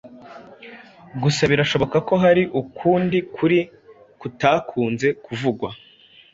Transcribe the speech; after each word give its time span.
gusa 1.21 1.41
birashoboka 1.51 1.97
ko 2.07 2.13
hari 2.23 2.43
ukundi 2.61 3.17
kuri 3.35 3.59
kutakunze 4.19 5.07
kuvugwa. 5.25 5.69